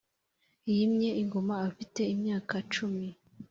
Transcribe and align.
Yimye 0.75 1.09
ingoma 1.21 1.53
afite 1.67 2.01
imyaka 2.13 2.55
cumi 2.73 3.07